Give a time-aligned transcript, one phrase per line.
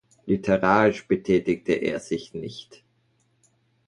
[0.25, 2.83] Literarisch betätigte er sich nicht.